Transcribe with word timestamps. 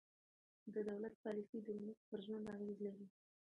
د 0.73 0.75
دولت 0.89 1.13
پالیسۍ 1.23 1.59
د 1.63 1.67
ولس 1.77 1.99
پر 2.09 2.19
ژوند 2.25 2.45
اغېز 2.55 2.77
لري 2.87 3.05